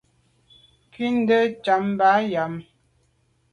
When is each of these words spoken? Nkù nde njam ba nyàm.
Nkù 0.87 1.05
nde 1.17 1.37
njam 1.53 1.85
ba 1.99 2.09
nyàm. 2.29 2.53